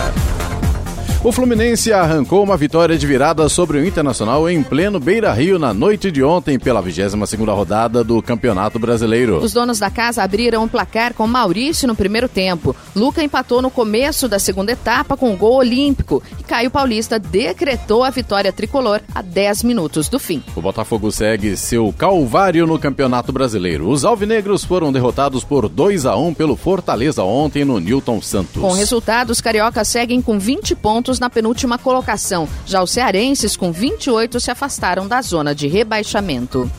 [1.21, 5.73] O Fluminense arrancou uma vitória de virada sobre o Internacional em pleno Beira Rio na
[5.73, 9.37] noite de ontem pela 22ª rodada do Campeonato Brasileiro.
[9.39, 12.73] Os donos da casa abriram o placar com Maurício no primeiro tempo.
[12.95, 18.05] Luca empatou no começo da segunda etapa com um gol olímpico e Caio Paulista decretou
[18.05, 20.41] a vitória tricolor a 10 minutos do fim.
[20.55, 23.89] O Botafogo segue seu calvário no Campeonato Brasileiro.
[23.89, 28.61] Os alvinegros foram derrotados por 2 a 1 pelo Fortaleza ontem no Newton Santos.
[28.61, 32.45] Com o resultado, os cariocas seguem com 20 pontos na penúltima colocação.
[32.65, 36.69] Já os cearenses, com 28, se afastaram da zona de rebaixamento.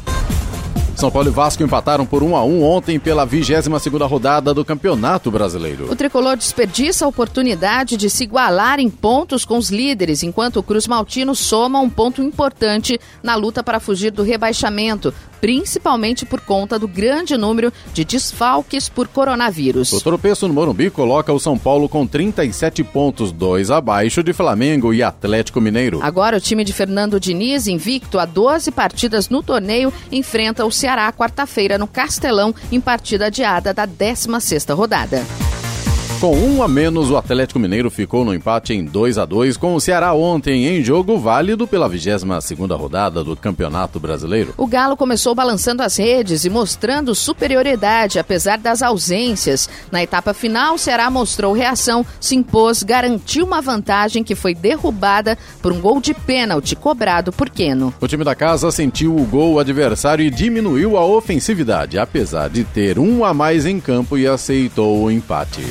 [1.00, 5.30] São Paulo e Vasco empataram por 1 a 1 ontem pela 22ª rodada do Campeonato
[5.30, 5.90] Brasileiro.
[5.90, 10.62] O tricolor desperdiça a oportunidade de se igualar em pontos com os líderes, enquanto o
[10.62, 16.78] Cruz Maltino soma um ponto importante na luta para fugir do rebaixamento, principalmente por conta
[16.78, 19.92] do grande número de desfalques por coronavírus.
[19.92, 24.92] O tropeço no Morumbi coloca o São Paulo com 37 pontos, dois abaixo de Flamengo
[24.92, 26.00] e Atlético Mineiro.
[26.02, 31.12] Agora o time de Fernando Diniz, invicto a 12 partidas no torneio, enfrenta o Ceará
[31.12, 35.24] quarta-feira no Castelão em partida adiada da 16ª rodada.
[36.20, 39.74] Com um a menos, o Atlético Mineiro ficou no empate em 2 a 2 com
[39.74, 44.52] o Ceará ontem em jogo válido pela 22ª rodada do Campeonato Brasileiro.
[44.58, 49.66] O Galo começou balançando as redes e mostrando superioridade apesar das ausências.
[49.90, 55.38] Na etapa final, o Ceará mostrou reação, se impôs, garantiu uma vantagem que foi derrubada
[55.62, 57.94] por um gol de pênalti cobrado por Queno.
[57.98, 62.98] O time da casa sentiu o gol adversário e diminuiu a ofensividade, apesar de ter
[62.98, 65.62] um a mais em campo e aceitou o empate.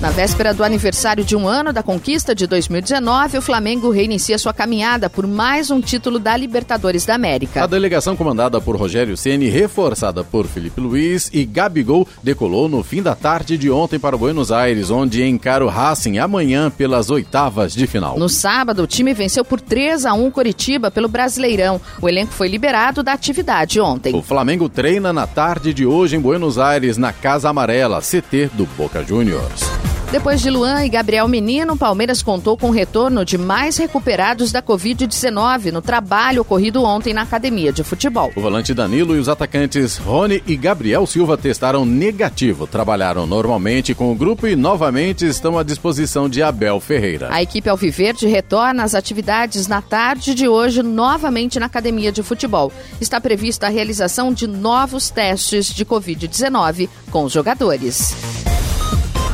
[0.00, 4.52] Na véspera do aniversário de um ano da conquista de 2019, o Flamengo reinicia sua
[4.52, 7.62] caminhada por mais um título da Libertadores da América.
[7.62, 13.02] A delegação comandada por Rogério Ceni, reforçada por Felipe Luiz e Gabigol, decolou no fim
[13.02, 17.86] da tarde de ontem para Buenos Aires, onde encara o Racing amanhã pelas oitavas de
[17.86, 18.18] final.
[18.18, 21.78] No sábado, o time venceu por 3 a 1 Coritiba pelo Brasileirão.
[22.00, 24.14] O elenco foi liberado da atividade ontem.
[24.16, 28.64] O Flamengo treina na tarde de hoje em Buenos Aires, na Casa Amarela, CT do
[28.78, 29.69] Boca Juniors.
[30.10, 34.50] Depois de Luan e Gabriel Menino, o Palmeiras contou com o retorno de mais recuperados
[34.50, 38.32] da Covid-19 no trabalho ocorrido ontem na academia de futebol.
[38.34, 44.10] O volante Danilo e os atacantes Rony e Gabriel Silva testaram negativo, trabalharam normalmente com
[44.10, 47.28] o grupo e novamente estão à disposição de Abel Ferreira.
[47.30, 52.72] A equipe Alviverde retorna às atividades na tarde de hoje novamente na academia de futebol.
[53.00, 58.12] Está prevista a realização de novos testes de Covid-19 com os jogadores.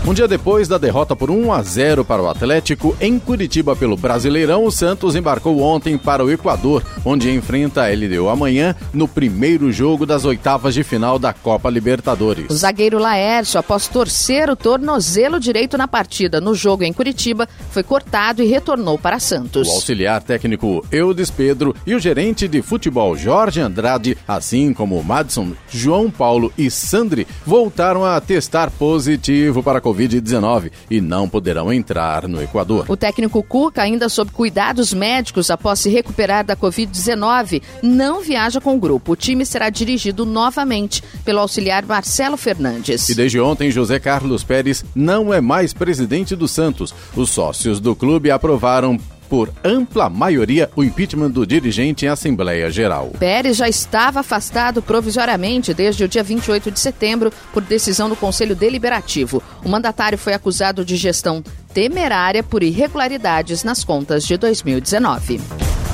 [0.06, 3.96] Um dia depois da derrota por 1 a 0 para o Atlético em Curitiba pelo
[3.96, 9.72] Brasileirão, o Santos embarcou ontem para o Equador, onde enfrenta a LDU amanhã no primeiro
[9.72, 12.46] jogo das oitavas de final da Copa Libertadores.
[12.48, 17.82] O zagueiro Laércio, após torcer o tornozelo direito na partida no jogo em Curitiba, foi
[17.82, 19.66] cortado e retornou para Santos.
[19.66, 25.50] O auxiliar técnico Eudes Pedro e o gerente de futebol Jorge Andrade, assim como Madison,
[25.68, 31.72] João Paulo e Sandri, voltaram a testar positivo para a Covid Covid-19 e não poderão
[31.72, 32.84] entrar no Equador.
[32.88, 38.74] O técnico Cuca, ainda sob cuidados médicos após se recuperar da Covid-19, não viaja com
[38.76, 39.12] o grupo.
[39.12, 43.08] O time será dirigido novamente pelo auxiliar Marcelo Fernandes.
[43.08, 46.94] E desde ontem, José Carlos Pérez não é mais presidente do Santos.
[47.14, 53.12] Os sócios do clube aprovaram por ampla maioria o impeachment do dirigente em Assembleia Geral.
[53.18, 58.54] Pérez já estava afastado provisoriamente desde o dia 28 de setembro por decisão do Conselho
[58.54, 59.42] Deliberativo.
[59.64, 65.85] O mandatário foi acusado de gestão temerária por irregularidades nas contas de 2019.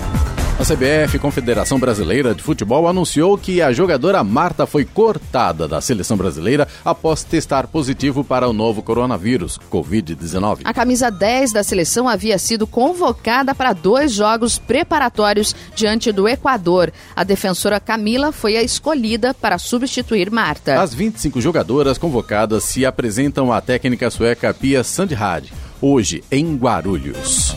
[0.63, 6.17] A CBF, Confederação Brasileira de Futebol, anunciou que a jogadora Marta foi cortada da seleção
[6.17, 10.61] brasileira após testar positivo para o novo coronavírus, Covid-19.
[10.63, 16.93] A camisa 10 da seleção havia sido convocada para dois jogos preparatórios diante do Equador.
[17.17, 20.81] A defensora Camila foi a escolhida para substituir Marta.
[20.81, 25.51] As 25 jogadoras convocadas se apresentam à técnica sueca Pia Sandhag,
[25.83, 27.57] hoje em Guarulhos.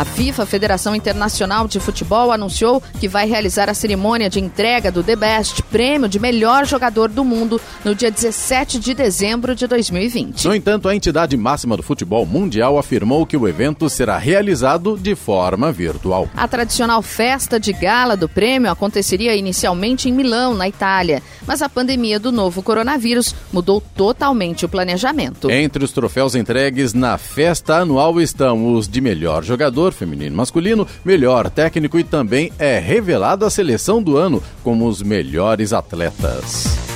[0.00, 5.02] A FIFA, Federação Internacional de Futebol, anunciou que vai realizar a cerimônia de entrega do
[5.02, 10.46] The Best, prêmio de melhor jogador do mundo, no dia 17 de dezembro de 2020.
[10.46, 15.14] No entanto, a entidade máxima do futebol mundial afirmou que o evento será realizado de
[15.14, 16.30] forma virtual.
[16.34, 21.68] A tradicional festa de gala do prêmio aconteceria inicialmente em Milão, na Itália, mas a
[21.68, 25.50] pandemia do novo coronavírus mudou totalmente o planejamento.
[25.50, 30.86] Entre os troféus entregues na festa anual estão os de melhor jogador feminino e masculino,
[31.04, 36.89] melhor técnico e também é revelado a seleção do ano como os melhores atletas.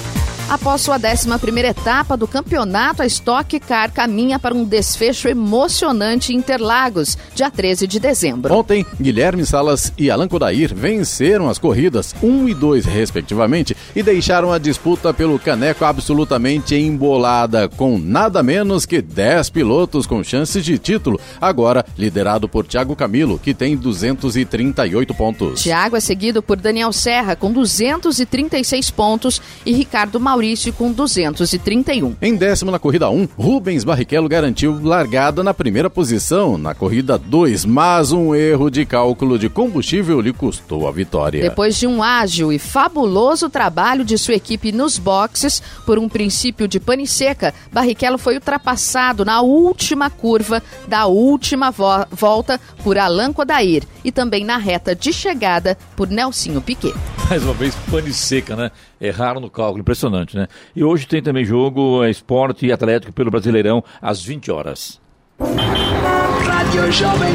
[0.48, 1.26] Após sua 11
[1.66, 7.86] etapa do campeonato, a Stock Car caminha para um desfecho emocionante em Interlagos, dia 13
[7.86, 8.54] de dezembro.
[8.54, 14.52] Ontem, Guilherme Salas e Alan Kodair venceram as corridas 1 e 2, respectivamente, e deixaram
[14.52, 20.78] a disputa pelo caneco absolutamente embolada, com nada menos que 10 pilotos com chances de
[20.78, 25.62] título, agora liderado por Thiago Camilo, que tem 238 pontos.
[25.62, 32.16] Thiago é seguido por Daniel Serra, com 236 pontos, e Ricardo Maurício Maurício com 231.
[32.20, 37.64] Em décimo na corrida 1, Rubens Barrichello garantiu largada na primeira posição na corrida 2,
[37.64, 41.40] mas um erro de cálculo de combustível lhe custou a vitória.
[41.40, 46.66] Depois de um ágil e fabuloso trabalho de sua equipe nos boxes, por um princípio
[46.66, 53.32] de pane seca, Barrichello foi ultrapassado na última curva da última vo volta por Alan
[53.32, 56.92] Kodair e também na reta de chegada por Nelsinho Piquet.
[57.30, 58.70] Mais uma vez, pane seca, né?
[59.00, 60.48] Erraram no cálculo, impressionante, né?
[60.74, 65.00] E hoje tem também jogo é, esporte e atlético pelo Brasileirão às 20 horas.
[65.38, 67.34] Rádio Jovem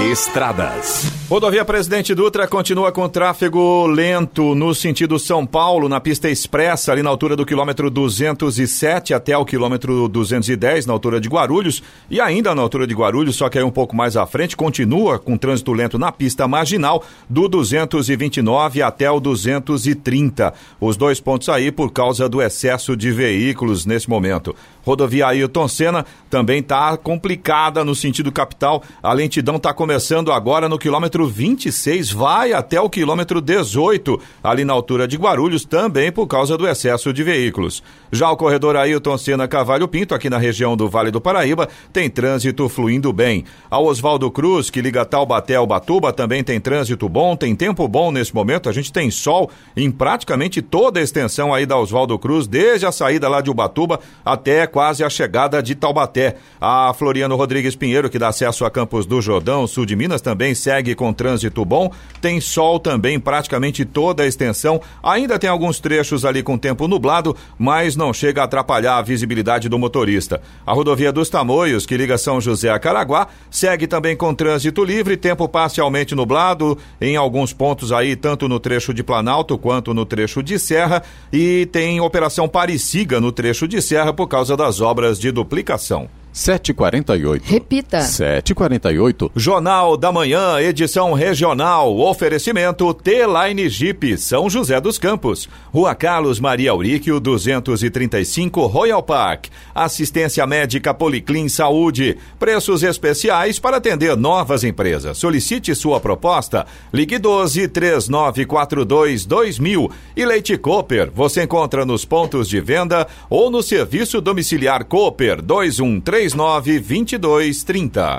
[0.00, 1.10] Estradas.
[1.28, 7.02] Rodovia Presidente Dutra continua com tráfego lento no sentido São Paulo, na pista expressa, ali
[7.02, 11.82] na altura do quilômetro 207 até o quilômetro 210, na altura de Guarulhos.
[12.08, 15.18] E ainda na altura de Guarulhos, só que aí um pouco mais à frente, continua
[15.18, 20.54] com trânsito lento na pista marginal, do 229 até o 230.
[20.80, 24.56] Os dois pontos aí por causa do excesso de veículos nesse momento.
[24.82, 28.82] Rodovia Ailton Senna também está complicada no sentido capital.
[29.02, 29.87] A lentidão está começando
[30.32, 36.10] agora no quilômetro 26, vai até o quilômetro 18, ali na altura de Guarulhos, também
[36.10, 37.82] por causa do excesso de veículos.
[38.10, 42.08] Já o corredor Ailton Senna Cavalho Pinto, aqui na região do Vale do Paraíba, tem
[42.08, 43.44] trânsito fluindo bem.
[43.70, 48.10] A Oswaldo Cruz, que liga Taubaté ao Batuba, também tem trânsito bom, tem tempo bom
[48.10, 48.68] nesse momento.
[48.68, 52.92] A gente tem sol em praticamente toda a extensão aí da Oswaldo Cruz, desde a
[52.92, 56.36] saída lá de Ubatuba até quase a chegada de Taubaté.
[56.60, 60.54] A Floriano Rodrigues Pinheiro, que dá acesso a Campos do Jordão, sul de Minas, também
[60.54, 61.92] segue com trânsito bom.
[62.20, 64.80] Tem sol também praticamente toda a extensão.
[65.02, 69.68] Ainda tem alguns trechos ali com tempo nublado, mas não chega a atrapalhar a visibilidade
[69.68, 70.40] do motorista.
[70.66, 75.16] A rodovia dos Tamoios, que liga São José a Caraguá, segue também com trânsito livre,
[75.16, 80.42] tempo parcialmente nublado em alguns pontos aí, tanto no trecho de Planalto quanto no trecho
[80.42, 85.30] de Serra, e tem operação Parisiga no trecho de Serra por causa das obras de
[85.30, 86.08] duplicação.
[86.34, 87.42] 7h48.
[87.44, 87.98] Repita.
[87.98, 89.30] 7h48.
[89.34, 91.98] Jornal da Manhã, edição regional.
[91.98, 95.48] Oferecimento T-Line Jeep, São José dos Campos.
[95.72, 99.46] Rua Carlos Maria Auríquio, 235, Royal Park.
[99.74, 102.16] Assistência médica Policlin Saúde.
[102.38, 105.18] Preços especiais para atender novas empresas.
[105.18, 106.66] Solicite sua proposta.
[106.92, 109.90] Ligue 12 3942 2000.
[110.16, 116.17] E Leite Cooper, você encontra nos pontos de venda ou no serviço domiciliar Cooper 213
[116.18, 118.18] 39 22 30.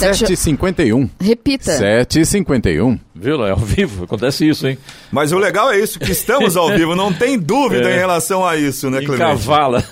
[0.00, 1.10] 7h51.
[1.20, 1.72] Repita.
[1.78, 2.98] 7h51.
[3.18, 3.46] Viu?
[3.46, 4.76] É ao vivo, acontece isso, hein?
[5.10, 7.96] Mas o legal é isso, que estamos ao vivo, não tem dúvida É.
[7.96, 9.16] em relação a isso, né, Clemente?
[9.18, 9.82] Cavala.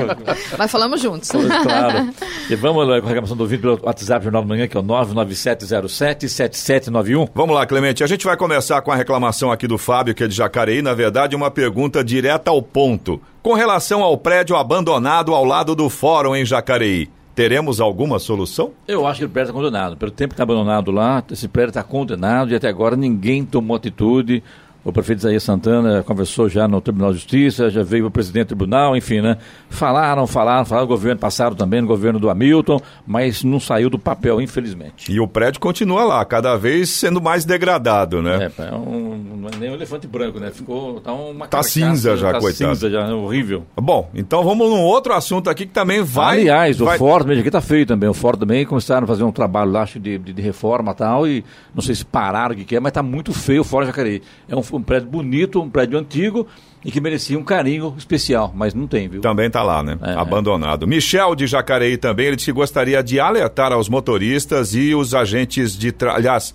[0.58, 1.30] Mas falamos juntos.
[1.62, 2.10] claro.
[2.50, 4.80] E vamos lá com a reclamação do vídeo pelo WhatsApp Jornal da Manhã, que é
[4.80, 7.28] o 99707-7791.
[7.34, 8.04] Vamos lá, Clemente.
[8.04, 10.82] A gente vai começar com a reclamação aqui do Fábio, que é de Jacareí.
[10.82, 13.20] Na verdade, uma pergunta direta ao ponto.
[13.42, 18.72] Com relação ao prédio abandonado ao lado do fórum em Jacareí, teremos alguma solução?
[18.88, 19.96] Eu acho que o prédio está condenado.
[19.98, 23.76] Pelo tempo que está abandonado lá, esse prédio está condenado e até agora ninguém tomou
[23.76, 24.42] atitude.
[24.86, 28.48] O prefeito Isaías Santana conversou já no Tribunal de Justiça, já veio o presidente do
[28.50, 29.36] tribunal, enfim, né?
[29.68, 33.98] Falaram, falaram, falaram, no governo passado também, no governo do Hamilton, mas não saiu do
[33.98, 35.10] papel, infelizmente.
[35.10, 38.52] E o prédio continua lá, cada vez sendo mais degradado, né?
[38.56, 40.52] É, é um, não é nem um elefante branco, né?
[40.52, 42.76] Ficou, tá uma Tá carcaça, cinza já, tá coitado.
[42.76, 43.64] cinza já, é horrível.
[43.74, 46.42] Bom, então vamos num outro assunto aqui que também vai.
[46.42, 46.94] Aliás, vai...
[46.94, 48.08] o Ford aqui tá feio também.
[48.08, 50.94] O Ford também começaram a fazer um trabalho lá, acho, de, de, de reforma e
[50.94, 53.64] tal, e não sei se pararam o que, que é, mas tá muito feio o
[53.64, 54.22] Ford Jacareí.
[54.48, 56.46] É um, um prédio bonito, um prédio antigo
[56.84, 59.20] e que merecia um carinho especial, mas não tem, viu?
[59.20, 59.98] Também tá lá, né?
[60.00, 60.12] É.
[60.12, 60.86] Abandonado.
[60.86, 65.76] Michel de Jacareí também, ele disse que gostaria de alertar aos motoristas e os agentes
[65.76, 66.14] de tra...
[66.14, 66.54] aliás,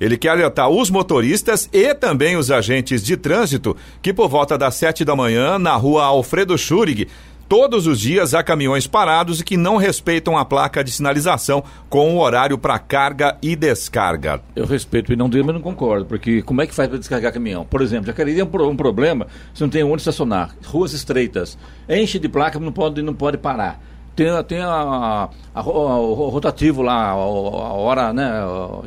[0.00, 4.74] ele quer alertar os motoristas e também os agentes de trânsito que por volta das
[4.74, 7.08] sete da manhã, na rua Alfredo Schurig,
[7.52, 12.16] todos os dias há caminhões parados e que não respeitam a placa de sinalização com
[12.16, 14.40] o horário para carga e descarga.
[14.56, 17.30] Eu respeito e não dei, mas não concordo, porque como é que faz para descarregar
[17.30, 17.66] caminhão?
[17.66, 22.18] Por exemplo, Jacareí é um, pro- problema, você não tem onde estacionar, ruas estreitas, enche
[22.18, 23.78] de placa, não pode, não pode parar.
[24.14, 28.30] Tem, a- tem a, a ro- o rotativo lá, a, a hora né,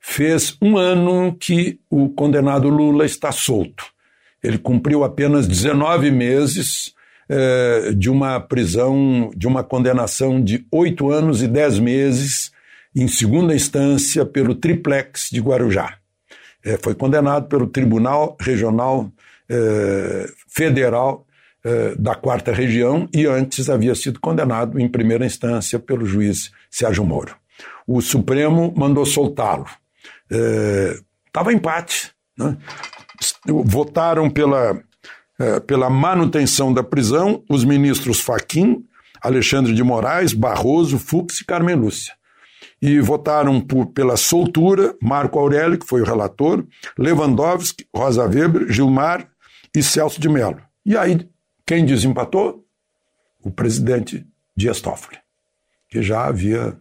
[0.00, 3.84] fez um ano que o condenado Lula está solto.
[4.42, 6.92] Ele cumpriu apenas 19 meses
[7.28, 12.50] eh, de uma prisão, de uma condenação de oito anos e dez meses
[12.94, 15.96] em segunda instância pelo triplex de Guarujá.
[16.66, 19.08] Eh, foi condenado pelo Tribunal Regional
[19.48, 21.24] eh, Federal
[21.64, 27.04] eh, da Quarta Região e antes havia sido condenado em primeira instância pelo juiz Sérgio
[27.04, 27.36] Moro.
[27.86, 29.66] O Supremo mandou soltá-lo.
[31.24, 32.10] Estava empate.
[32.36, 32.56] Né?
[33.46, 34.82] Votaram pela,
[35.38, 38.84] eh, pela manutenção da prisão os ministros Faquim,
[39.22, 42.12] Alexandre de Moraes, Barroso, Fux e Carmen Lúcia
[42.80, 46.64] e votaram por, pela soltura Marco Aurélio, que foi o relator,
[46.98, 49.28] Lewandowski, Rosa Weber, Gilmar
[49.74, 50.60] e Celso de Mello.
[50.84, 51.28] E aí,
[51.64, 52.64] quem desempatou?
[53.42, 55.18] O presidente Dias Toffoli,
[55.88, 56.76] que já havia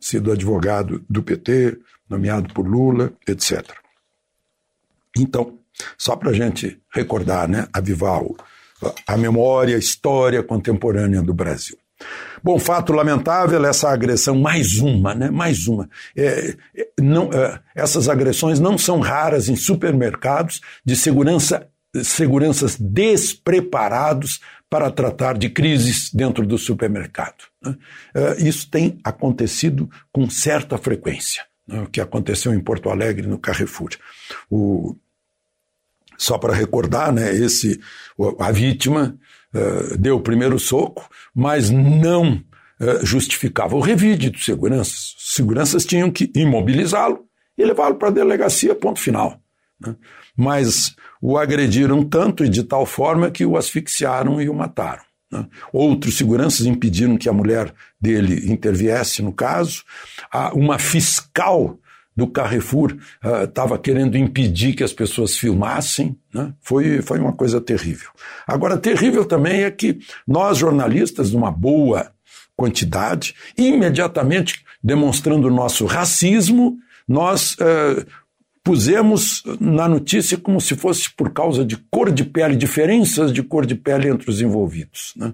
[0.00, 1.78] sido advogado do PT,
[2.08, 3.64] nomeado por Lula, etc.
[5.16, 5.58] Então,
[5.98, 8.22] só para a gente recordar, né, avivar
[9.06, 11.76] a memória, a história contemporânea do Brasil.
[12.42, 15.30] Bom, fato lamentável essa agressão, mais uma, né?
[15.30, 15.88] Mais uma.
[16.16, 21.68] É, é, não, é, essas agressões não são raras em supermercados de segurança,
[22.02, 27.44] seguranças despreparados para tratar de crises dentro do supermercado.
[27.62, 27.76] Né?
[28.14, 31.82] Eh, isso tem acontecido com certa frequência, né?
[31.82, 33.90] o que aconteceu em Porto Alegre, no Carrefour.
[34.50, 34.96] O,
[36.18, 37.80] só para recordar, né, esse,
[38.38, 39.16] a vítima
[39.54, 45.14] uh, deu o primeiro soco, mas não uh, justificava o revide dos seguranças.
[45.18, 47.24] Os seguranças tinham que imobilizá-lo
[47.56, 49.40] e levá-lo para a delegacia, ponto final.
[49.80, 49.96] Né?
[50.36, 55.02] Mas o agrediram tanto e de tal forma que o asfixiaram e o mataram.
[55.30, 55.46] Né?
[55.72, 59.82] Outros seguranças impediram que a mulher dele interviesse no caso.
[60.52, 61.78] Uma fiscal
[62.16, 62.96] do Carrefour
[63.44, 66.16] estava uh, querendo impedir que as pessoas filmassem.
[66.32, 66.52] Né?
[66.62, 68.08] Foi, foi uma coisa terrível.
[68.46, 72.10] Agora, terrível também é que nós, jornalistas, numa boa
[72.56, 78.06] quantidade, imediatamente demonstrando o nosso racismo, nós uh,
[78.66, 83.64] pusemos na notícia como se fosse por causa de cor de pele, diferenças de cor
[83.64, 85.12] de pele entre os envolvidos.
[85.16, 85.32] Né?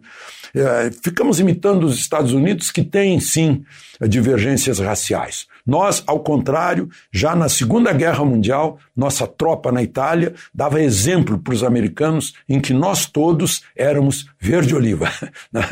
[0.54, 3.64] É, ficamos imitando os Estados Unidos, que têm sim
[4.06, 5.46] divergências raciais.
[5.66, 11.54] Nós, ao contrário, já na Segunda Guerra Mundial, nossa tropa na Itália dava exemplo para
[11.54, 15.10] os americanos em que nós todos éramos verde-oliva.
[15.52, 15.62] Né?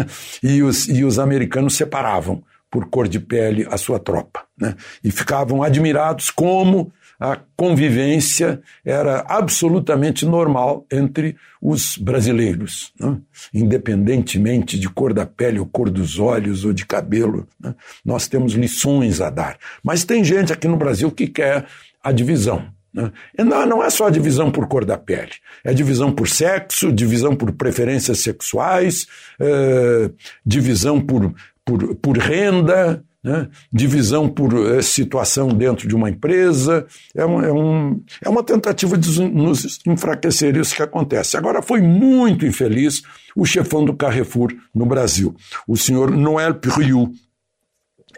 [0.42, 4.42] E, os, e os americanos separavam por cor de pele a sua tropa.
[4.58, 4.74] Né?
[5.02, 13.18] E ficavam admirados como a convivência era absolutamente normal entre os brasileiros, né?
[13.52, 17.46] independentemente de cor da pele, ou cor dos olhos, ou de cabelo.
[17.60, 17.74] Né?
[18.02, 19.58] Nós temos lições a dar.
[19.84, 21.66] Mas tem gente aqui no Brasil que quer
[22.02, 22.66] a divisão.
[22.92, 23.12] Né?
[23.38, 27.36] Não, não é só a divisão por cor da pele, é divisão por sexo, divisão
[27.36, 29.06] por preferências sexuais,
[29.38, 30.10] é,
[30.44, 33.48] divisão por, por, por renda, né?
[33.72, 38.96] divisão por é, situação dentro de uma empresa, é, um, é, um, é uma tentativa
[38.96, 41.36] de nos enfraquecer isso que acontece.
[41.36, 43.02] Agora, foi muito infeliz
[43.36, 45.34] o chefão do Carrefour no Brasil,
[45.68, 47.10] o senhor Noel Priou.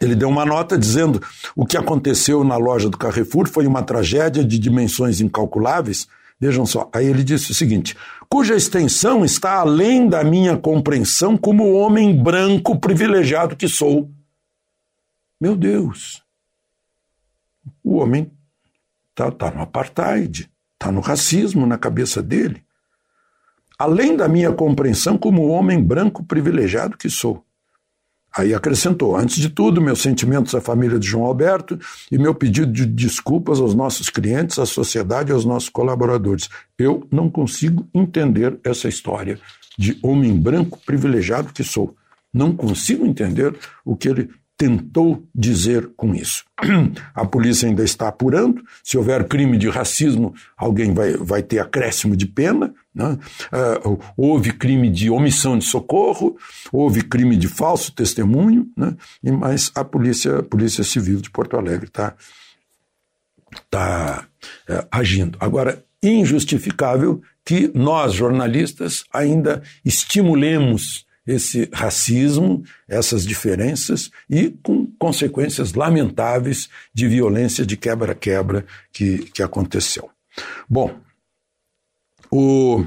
[0.00, 1.22] Ele deu uma nota dizendo
[1.54, 6.08] o que aconteceu na loja do Carrefour foi uma tragédia de dimensões incalculáveis.
[6.40, 7.96] Vejam só, aí ele disse o seguinte:
[8.28, 14.10] cuja extensão está além da minha compreensão como homem branco privilegiado que sou
[15.42, 16.22] meu Deus,
[17.82, 18.30] o homem
[19.10, 22.62] está tá no apartheid, está no racismo na cabeça dele.
[23.76, 27.44] Além da minha compreensão como homem branco privilegiado que sou.
[28.32, 31.76] Aí acrescentou: antes de tudo, meus sentimentos à família de João Alberto
[32.08, 36.48] e meu pedido de desculpas aos nossos clientes, à sociedade e aos nossos colaboradores.
[36.78, 39.40] Eu não consigo entender essa história
[39.76, 41.96] de homem branco privilegiado que sou.
[42.32, 46.44] Não consigo entender o que ele tentou dizer com isso.
[47.14, 48.62] A polícia ainda está apurando.
[48.84, 52.72] Se houver crime de racismo, alguém vai, vai ter acréscimo de pena.
[52.94, 53.18] Né?
[53.52, 56.36] Uh, houve crime de omissão de socorro,
[56.70, 58.94] houve crime de falso testemunho, né?
[59.22, 62.14] mas a polícia, a polícia Civil de Porto Alegre está
[63.70, 64.26] tá,
[64.68, 65.38] uh, agindo.
[65.40, 76.68] Agora, injustificável que nós, jornalistas, ainda estimulemos esse racismo, essas diferenças e com consequências lamentáveis
[76.92, 80.10] de violência de quebra-quebra que, que aconteceu.
[80.68, 80.94] Bom,
[82.30, 82.84] o,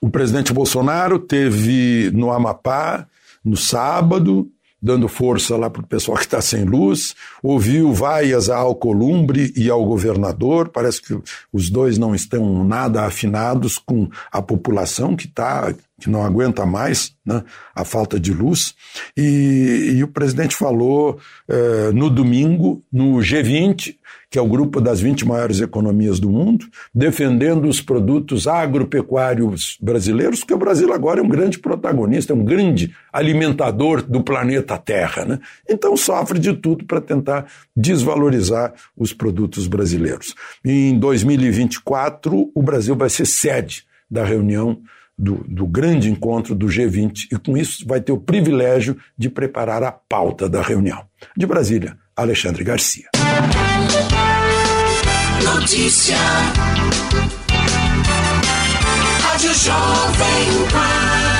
[0.00, 3.06] o presidente Bolsonaro teve no Amapá
[3.44, 4.50] no sábado
[4.80, 9.68] dando força lá para o pessoal que está sem luz, ouviu vaias à Alcolumbre e
[9.70, 11.18] ao governador, parece que
[11.52, 17.14] os dois não estão nada afinados com a população que está que não aguenta mais
[17.24, 17.42] né,
[17.74, 18.74] a falta de luz.
[19.16, 21.18] E, e o presidente falou
[21.48, 23.96] eh, no domingo, no G20,
[24.30, 30.40] que é o grupo das 20 maiores economias do mundo, defendendo os produtos agropecuários brasileiros,
[30.40, 35.24] porque o Brasil agora é um grande protagonista, é um grande alimentador do planeta Terra.
[35.24, 35.38] Né?
[35.68, 40.34] Então sofre de tudo para tentar desvalorizar os produtos brasileiros.
[40.62, 44.80] Em 2024, o Brasil vai ser sede da reunião
[45.18, 49.82] do, do, grande encontro do G20 e, com isso, vai ter o privilégio de preparar
[49.82, 51.04] a pauta da reunião.
[51.36, 53.08] De Brasília, Alexandre Garcia.
[55.42, 56.16] Notícia.
[59.20, 61.35] Rádio Jovem Pan.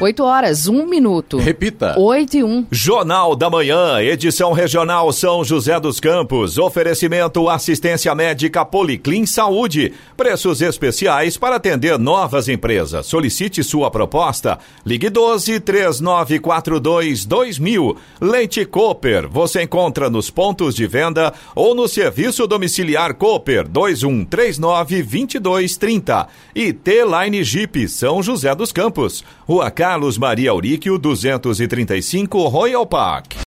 [0.00, 1.38] 8 horas, 1 minuto.
[1.38, 1.98] Repita.
[1.98, 2.66] 8 e 1.
[2.70, 6.56] Jornal da Manhã, edição regional São José dos Campos.
[6.56, 9.92] Oferecimento assistência médica Policlin Saúde.
[10.16, 13.06] Preços especiais para atender novas empresas.
[13.06, 14.60] Solicite sua proposta.
[14.86, 17.96] Ligue 12 3942 2000.
[18.20, 19.28] Leite Cooper.
[19.28, 26.28] Você encontra nos pontos de venda ou no serviço domiciliar Cooper 2139 2230.
[26.54, 29.24] E T-Line Jeep São José dos Campos.
[29.44, 33.36] Rua Carlos Maria Auríquio 235 Royal Park.